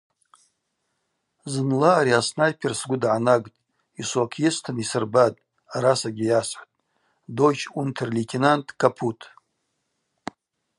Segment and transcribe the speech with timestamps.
[1.51, 3.57] Зынла ари аснайпер сгвы дгӏанагтӏ,
[4.01, 5.43] йшвокь йыстын йсырбатӏ,
[5.75, 6.75] арасагьи йасхӏвтӏ:
[7.37, 9.19] Дойч унтер-лейтенант– капут.